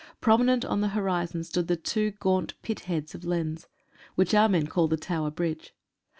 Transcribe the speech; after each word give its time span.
Prominent 0.19 0.65
on 0.65 0.81
the 0.81 0.87
horizon 0.97 1.43
stood 1.43 1.67
the 1.67 1.75
two 1.75 2.09
gaunt 2.09 2.55
pit 2.63 2.79
heads 2.89 3.13
of 3.13 3.23
Lens, 3.23 3.67
which 4.15 4.33
our 4.33 4.49
men 4.49 4.65
call 4.65 4.87
the 4.87 4.97
''Tower 4.97 5.29
Bridge." 5.29 5.75